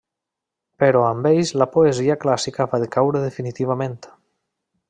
Però 0.83 1.03
amb 1.09 1.29
ells 1.31 1.51
la 1.63 1.69
poesia 1.75 2.17
clàssica 2.25 2.69
va 2.75 2.83
decaure 2.87 3.25
definitivament. 3.29 3.99